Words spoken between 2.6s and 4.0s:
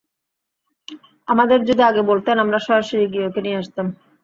সরাসরি গিয়ে ওকে নিয়ে আসতাম।